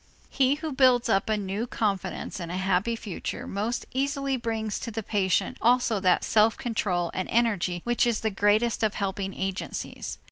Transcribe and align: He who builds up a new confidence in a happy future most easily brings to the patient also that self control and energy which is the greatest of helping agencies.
He 0.31 0.55
who 0.55 0.71
builds 0.71 1.09
up 1.09 1.29
a 1.29 1.37
new 1.37 1.67
confidence 1.67 2.39
in 2.39 2.49
a 2.49 2.57
happy 2.57 2.95
future 2.95 3.45
most 3.45 3.85
easily 3.93 4.35
brings 4.35 4.79
to 4.79 4.89
the 4.89 5.03
patient 5.03 5.57
also 5.61 5.99
that 5.99 6.23
self 6.23 6.57
control 6.57 7.11
and 7.13 7.29
energy 7.29 7.81
which 7.83 8.07
is 8.07 8.21
the 8.21 8.31
greatest 8.31 8.81
of 8.81 8.95
helping 8.95 9.31
agencies. 9.35 10.17